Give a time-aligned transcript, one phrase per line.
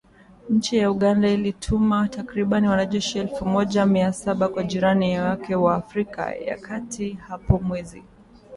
[0.49, 6.35] Nchi ya Uganda ilituma takribani wanajeshi elfu moja mia saba kwa jirani yake wa Afrika
[6.35, 8.41] ya kati hapo mwezi Disemba